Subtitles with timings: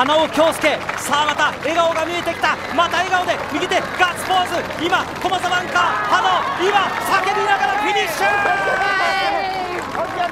[0.00, 2.56] 花尾恭介さあまた笑顔が見えてきた。
[2.74, 4.56] また笑顔で右手ガッツポーズ。
[4.82, 8.32] 今駒沢アンカー花尾今叫びながらフィニッシュ。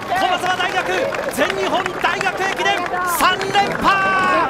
[0.09, 0.89] 駒沢大学
[1.37, 4.49] 全日本大学駅伝3連覇。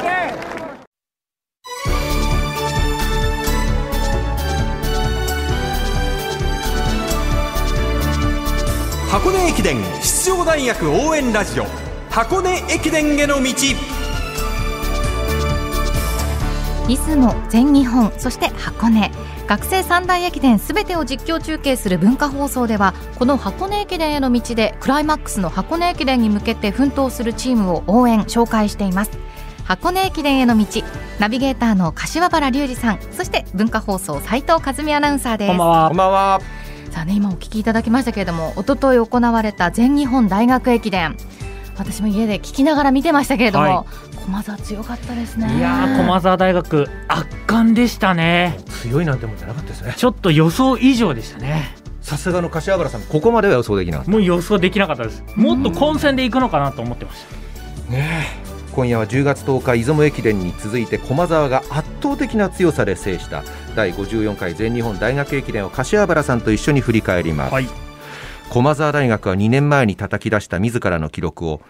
[9.10, 11.66] 箱根駅伝出場大学応援ラジオ。
[12.08, 13.53] 箱根駅伝への道。
[16.88, 19.12] 出雲全日本そして箱根。
[19.46, 29.10] 学生三大駅伝すべてを実況中継する文化放送ではこの箱根駅伝への道でクライマックスの箱根駅伝に向けて奮闘するチームを応援紹介しています。
[29.65, 30.66] 箱根駅伝への道
[31.19, 35.48] ナビゲーターの柏原隆二さんそして文化放送斉藤和美アナウンサーです。
[35.48, 35.88] こんばんは。
[35.88, 36.41] こんばんは。
[36.91, 41.16] さあね今お聞きいただきましたけれども一昨日行われた全日本大学駅伝
[41.78, 43.84] 私も家で聞きながら見てましたけれども、は
[44.24, 45.56] 駒澤強かったですね。
[45.56, 48.59] いやー駒澤大学圧巻でしたね。
[48.82, 49.95] 強いなんてもんじゃなかったですね。
[49.96, 51.76] ちょっと予想以上でしたね。
[52.02, 54.10] さすがの柏原さんここまでは予想できなかった。
[54.10, 55.23] もう予想できなかったです。
[55.37, 57.24] もっと混戦でいくのかなと思ってまし
[57.87, 57.93] た。
[57.93, 58.49] ねえ。
[58.73, 63.45] 今夜は10月10日出雲駅伝に続いて駒澤が圧倒的な強さで制した。
[63.76, 67.88] 第54回全日本大学駅伝を柏原さんと一緒に振り返ります、はい
[68.51, 71.61] 駒澤大学は2年前に叩き出した自らの記録を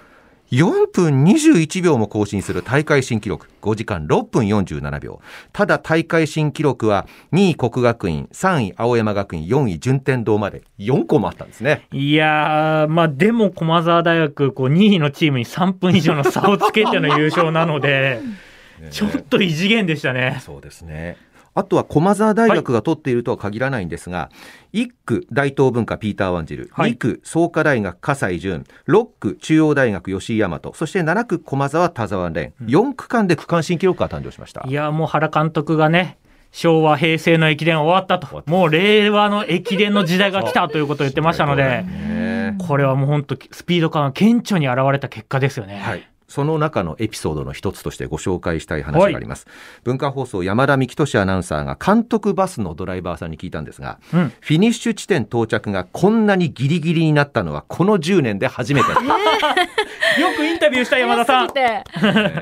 [0.52, 5.20] 4分21秒も更新する大会新記録5時間6分47秒。
[5.52, 11.86] ただ大会新記録は2位国学院3位青山学院4位順天堂まで4個もあったんですね。
[11.92, 18.22] いやーまあでも駒澤大学こう2位のチームに3分以上の差をつけての優勝なので
[18.90, 20.38] ちょっと異次元でしたね。
[20.40, 21.18] そうですね。
[21.58, 24.30] あとは駒澤大学が取っているとは限らないんですが、
[24.72, 34.72] 1区大東文化ピーター・ワンジル、はい2区創価大学葛西潤、6区中央大学吉井大和、そして7区駒澤田沢蓮、4区間で区間新記録が誕生しましたい。
[34.72, 36.18] やーもう原監督がね
[36.52, 45.78] 昭和平成の駅伝終わったともう令和の駅伝の時代が来たということを言ってましたのでねこれはもう本当スピード感が顕著に現れた結果ですよね。
[45.78, 46.08] はい。
[46.28, 49.46] その中のエピソードの一つとしてご紹介したい話があります。
[49.82, 58.88] 文化放送山田幹俊アナウンサーが監督バスのドライバーさんに聞いたんですが、うんフィニッシュ地点到着がこんなにギリギリになったのはこの10年で初めて。
[60.20, 61.48] よくインタビューした山田さん。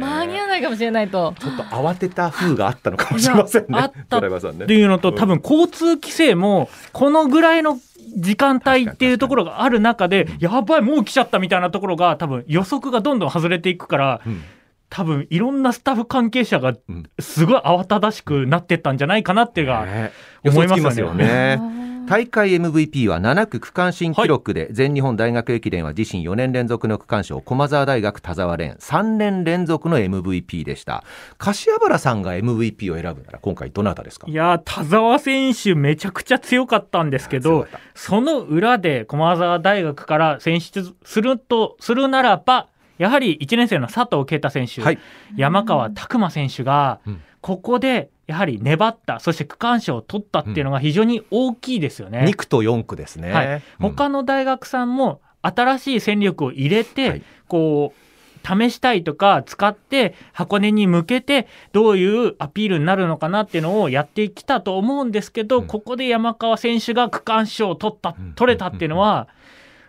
[0.00, 3.66] 間に合わないかもしれないと ちょっと慌てた風があったのかもしれませんね。
[3.70, 4.64] あったドライバーさんね。
[4.64, 7.78] っていうのと多分交通規制もこのぐらいの
[8.16, 14.42] 時間帯っていうところがある中でやばいもう来ちゃったみたいなところが多分予測がどんどん外れていくからうん。
[14.88, 17.10] 多分いろんなスタッフ関係者がうん。
[17.18, 20.12] すごい慌ただしくなってったんじゃないかなっていうのがね。
[20.44, 21.60] 思いますよね。
[22.06, 31.02] 大会 MVP は7区区間新記録で、全日本大学駅伝は自身4年連続の区間賞駒澤大学田沢蓮3年連続の MVP でした。
[31.36, 34.28] 柏原さんが MVP を選ぶなら今回どなたですか？
[34.28, 37.66] いやー田澤選手めちゃくちゃ強かったんですけど
[37.96, 42.68] その裏で駒澤大学から選出するとするならば
[42.98, 44.98] やはり1年生の佐藤圭太選手、はい。
[45.36, 47.20] 山川拓馬選手がうん。
[47.42, 52.24] ここでやはり粘ったそして区間賞を取ったっていうのが非常に大きいですよね。
[52.28, 53.62] 2区と4区ですね、はい、うん。
[53.78, 57.22] 他の大学さんも新しい戦力を入れて、はい。
[57.48, 58.06] こう
[58.46, 65.66] 試したいとか使って箱根に向けてどういうアピールになるのかなっていうのをやってきたと思うんですけど、うん。
[65.66, 68.32] ここで山川選手が区間賞を取ったうん。
[68.34, 69.28] 取れたっていうのは、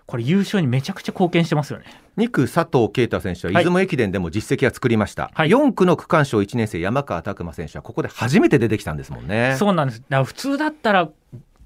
[0.08, 1.86] これ優勝にめちゃくちゃ貢献してますよね。
[2.18, 10.04] 2区佐藤圭太選手ははい出雲駅伝でも実績は作りました、はい4区の区間賞1年生山川拓馬選手はここで初めて出てきたんですもんねそうなんです。
[10.10, 11.10] だ普通だったら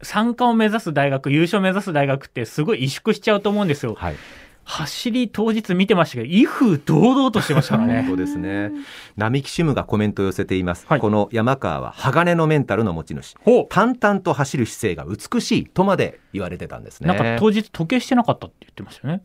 [0.02, 3.94] 参加を目指す大学、優勝を目指す大学ってすごい萎縮しちゃうと思うんですよ。
[3.94, 4.16] はい
[4.72, 8.04] 走り当日見てましたけど、威風堂々としてましたからね。
[8.04, 8.72] 本当ですね。
[9.18, 11.00] 並木シムがコメントを寄せています、はい。
[11.02, 13.36] この山川は鋼のメンタルの持ち主。
[13.70, 17.08] 淡々と走る姿勢が美しいとまで言われてたんですね。
[17.10, 19.24] なんか当日時計してなかったって言ってましたよね。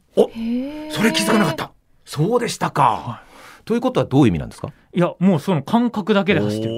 [0.90, 1.70] それ気づかなかった。
[2.04, 3.22] そうでしたか、
[3.64, 4.72] ということはどういう意味なんですか？
[4.92, 6.72] いや、もうその感覚だけで走ってる。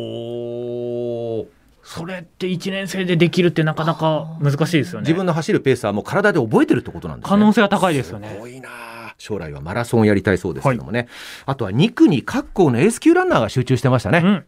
[1.88, 5.05] それって1年生でできるってなかなか難しいですよね。
[5.05, 7.31] 自分の走るペースはもう体で覚えてるってことなんですね。
[7.31, 8.29] 可能性は高いですよね。
[8.35, 8.69] すごいな。
[8.69, 11.08] あ将来はマラソンをやりたいそうですけどもね、
[11.46, 14.44] あとは2区に各校のエース級ランナーが集中してましたね、うん。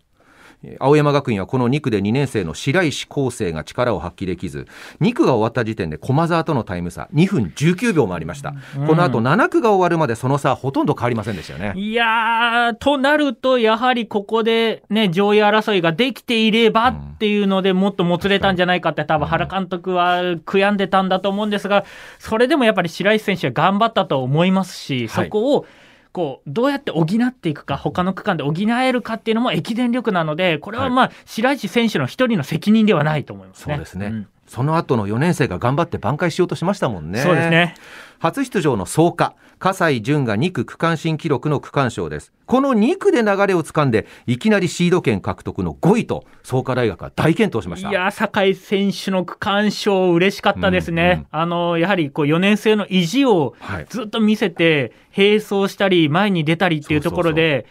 [0.78, 4.66] 青山学院はこの2区で2年生の白石康生が力を発揮できず
[5.00, 8.86] 2区が終わった時点で駒澤とのタイム差2分19秒もありました、うん。
[8.86, 11.72] この後7区が終わるまでその差はほとんど変わりませんでしたよね。
[11.80, 21.84] いやー、となると、やはりここでね、上位争いができていればっていうのでもっともつれたんじゃないかって多分原監督は悔やんでたんだと思うんですが、
[22.18, 25.24] それでもやっぱり白石選手は頑張ったと思いますし、はい。
[25.26, 25.66] そこを
[26.12, 33.74] こうどうやって補っていくか他の区間で補えるかっていうのも駅伝力なのでこれはまあ、白石選手の一人の責任ではないと思いますね。
[33.74, 37.20] そうですね、んその後の4年生が頑張って挽回しようとしましたもんね。
[37.20, 37.74] そうですね。
[38.20, 42.34] 初出場の創価、葛西潤が2区区間新記録の区間賞です。
[42.44, 47.88] この2区で流れをつかんで、いきなりシード権獲得の5位と、創価大学は大健闘しました。
[47.88, 51.02] いや酒井選手の区間賞嬉しかったですね。
[51.02, 57.64] うんうんあのやはりこう4年生の意地をはいずっと見せて、並走したり前に出たりっていうところで。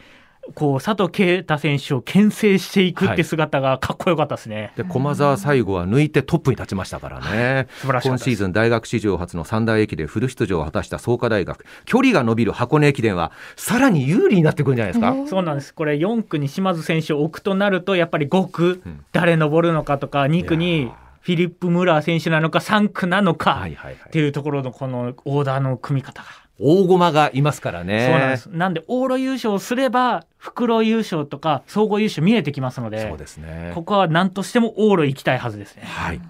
[0.55, 4.71] こう佐藤圭太選手を牽制していくって姿がかっこよかったですね。
[4.75, 8.07] で駒澤最後は抜いてトップに立ちましたからね、素晴らしかったです。
[8.07, 11.65] 今シーズン大学史上初の三大駅でフル出場を果たした創価大学。
[11.85, 15.73] 距離が伸びる箱根駅伝はさらに有利になってくるんじゃないですか、そうなんです。
[15.73, 23.93] これ4区に島津選手を置くとなると、やっぱり5区うん、誰登るのかとか、2区いにやフィリップ・ムラー選手なのか、3区なのか、はいはいはい。
[23.93, 26.27] っていうところのこのオーダーの組み方が。
[26.59, 28.07] 大駒がいますからね。
[28.11, 28.45] そうなんです。
[28.47, 33.71] なんで、往路優勝すれば、袋優勝とか、総合優勝見えてきますので、そうですね。
[33.75, 35.83] ここは何としても往路行きたいはずですね。
[35.85, 36.21] はい。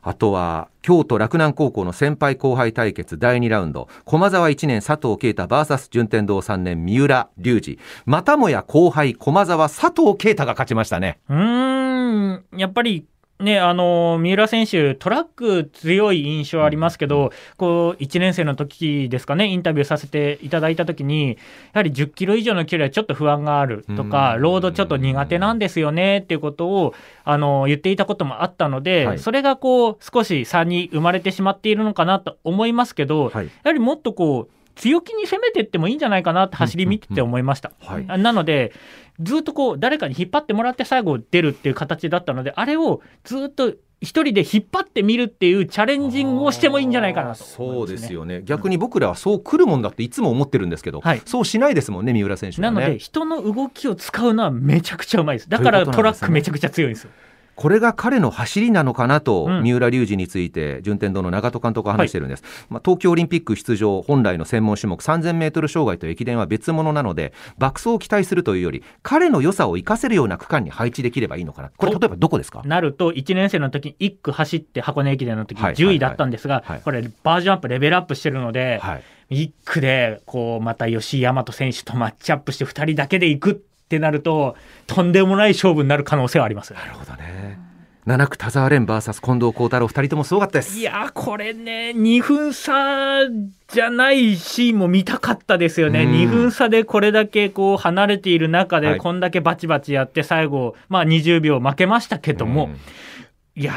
[0.00, 3.88] あとは京都洛南高校の先輩後輩対決第2ラウンド。
[4.04, 7.78] 駒澤1年佐藤圭太 VS 順天堂3年三浦龍司。
[8.06, 11.18] またもや後輩駒澤佐藤圭太が勝ちましたね。
[11.28, 13.06] うーん、やっぱり、
[13.40, 21.36] ね、あの、三浦選手、トラック強い印象ありますけど、こう、1年生の時ですかね、インタビューさせていただいた時に、や
[21.74, 26.94] はり10キロ以上の距離はちょっと不安があるとか、うんロードちょっと苦手なんですよねっていうことを、
[27.24, 29.18] あの、言っていたこともあったので、はい。
[29.18, 33.46] それがこう、少し差に生まれてしまっているのかなと思いますけど、はい。
[33.46, 37.72] やはりもっとこう、強気に攻めていってもいいんじゃないかなって走り見てて思いました。
[37.80, 38.04] はい。
[38.08, 38.72] あなので、
[39.20, 48.42] ずっとこう、誰かに引っ張ってもらって最後出るっていう形だったので、あれをずっと一人で引っ張ってみるっていうチャレンジングをしてもいいんじゃないかなと思いそうですよね。
[48.44, 51.22] 逆に僕らはそう来るもんだっていつも思ってるんですけど、はい。
[51.24, 52.80] そうしないですもんね三浦選手はね。
[52.80, 55.48] なので、人の動きを使うのはめちゃくちゃうまいです。
[55.48, 57.10] だからトラックめちゃくちゃ強いんですよ。
[57.58, 59.62] これが彼の走りなのかなと、うん。
[59.64, 71.72] 三浦龍司について順天堂の長戸監督は話してるんです、まあ、東京オリンピック出場本来の専門種目 3000m 障害と駅伝は別物なので爆走を期待するというより彼の良さを生かせるような区間に配置できればいいのかな。
[71.76, 72.62] これ例えばどこですか？
[72.64, 75.74] なると、1年生の時に1区走って箱根駅伝の時はい。
[75.74, 76.64] 10位だったんですが、はい。
[76.74, 76.80] はい。
[76.82, 79.02] これバージョンアップ、レベルアップしてるので、はい。
[79.30, 84.54] 1区でこうまた吉居大和選手とマッチアップして2人だけで行くってなると、
[84.86, 86.74] とんでもない勝負になる可能性はあります。
[86.74, 87.58] なるほどね。
[88.06, 90.78] 7区田澤廉 VS 近藤幸太郎2人ともすごかったです。
[90.78, 93.20] いやーこれね2分差
[93.68, 96.12] じゃないシーンも見たかったですよね、うん。
[96.12, 98.98] 2分差でこれだけこう離れている中ではい。
[98.98, 103.60] こんだけバチバチやって最後、まあ、20秒負けましたけども、うん。
[103.60, 103.76] いやー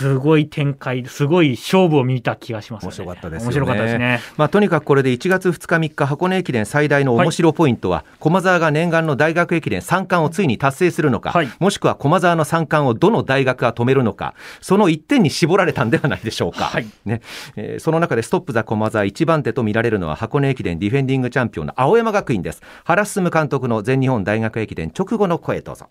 [0.00, 3.44] すごい展開すごい勝負を見た気がします、ね、面白かったですよね。
[3.46, 4.20] 面白かったですね。
[4.38, 11.48] まあ、とにかくこれで1月2日3日箱根駅伝最大の面白ポイントは、駒澤が念願の大学駅伝3冠をついに達成するのか、はい。
[11.58, 16.86] もしくは駒澤の3冠をどの大学が止めるのかその1点に絞られたんではないでしょうか、はい。
[17.04, 17.20] ね。
[17.56, 22.62] えーその中でストップ・ザ・駒澤1番手と見られるのは箱根駅伝ディフェンディングチャンピオンの青山学院です。
[22.84, 25.88] 原進監督の全日本大学駅伝直後の声どうぞ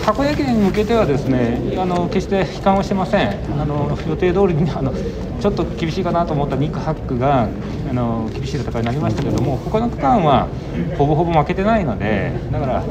[0.00, 3.28] 箱根駅伝に向けてはですねあの決して悲観をしてません。
[3.60, 4.92] あの予定通りにあの
[5.40, 7.48] ちょっと厳しいかなと思った2区8区が
[7.90, 10.48] あの厳しい戦いになりましたけども他の区間は
[10.96, 12.84] ほぼほぼ負けてないのでだから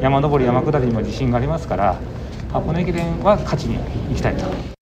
[0.00, 1.98] 山登り山下りにも自信がありますから
[2.52, 3.78] 箱根駅伝は勝ちに
[4.10, 4.74] 行きたいと。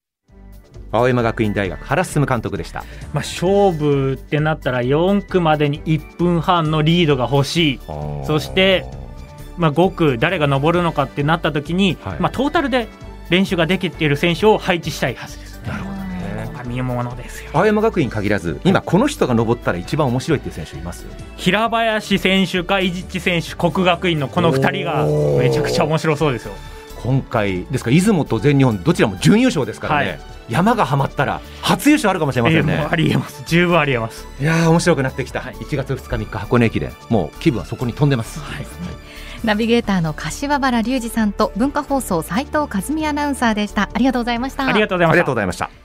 [0.94, 2.80] 青山学院大学原進監督でした。
[3.14, 7.80] まあ、勝負ってなったら4区までに1分半のリードが欲しい。
[8.26, 8.84] そして
[9.56, 12.88] まあ、5区誰が登るのかってなった時に、はいまあ、トータルで
[13.30, 15.60] 練習ができている選手を配置したいはずです。
[15.66, 16.02] なるほどね
[16.64, 17.50] 見ものですよ。
[17.52, 21.06] 青山学院限らず今この人が登ったら一番面白いっていう選手います？
[21.36, 25.06] 平林選手か伊地知選手、国学院のこの2人が
[25.38, 26.52] めちゃくちゃ面白そうですよ。
[27.02, 30.20] 今回ですから出雲と全日本どちらも準優勝ですからね、はい。
[30.48, 32.74] 山がはまったら初優勝あるかもしれませんね。
[32.74, 33.42] えーありえます。
[33.46, 34.26] 十分ありえます。
[34.40, 35.54] いやー面白くなってきた、はい。
[35.54, 38.66] 1月2日3日箱根駅伝もう気分はそこに飛んでます、はい。
[39.44, 43.90] ナビゲーターの柏原隆二さんと文化放送斉藤和美アナウンサーでした。
[43.92, 44.66] ありがとうございました。
[44.66, 45.12] ありがとうございました。
[45.12, 45.36] ありがとうご。
[45.36, 45.81] ざいました